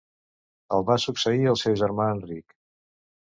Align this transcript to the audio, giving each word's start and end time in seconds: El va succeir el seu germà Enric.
El 0.77 0.85
va 0.87 0.95
succeir 1.03 1.45
el 1.51 1.59
seu 1.63 1.77
germà 1.81 2.07
Enric. 2.15 2.57